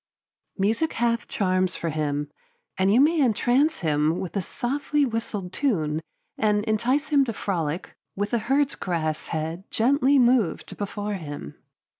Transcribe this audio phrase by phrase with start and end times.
[0.57, 2.31] Music hath charms for him,
[2.75, 6.01] and you may entrance him with a softly whistled tune
[6.39, 11.53] and entice him to frolic with a herds grass head gently moved before him.